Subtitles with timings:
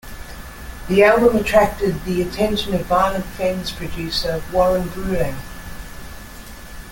[0.87, 5.35] The album attracted the attention of Violent Femmes producer, Warren Bruleigh.